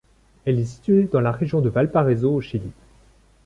Elle 0.45 0.57
est 0.57 0.65
située 0.65 1.03
dans 1.03 1.21
la 1.21 1.31
région 1.31 1.61
de 1.61 1.69
Valparaíso 1.69 2.33
au 2.33 2.41
Chili. 2.41 2.71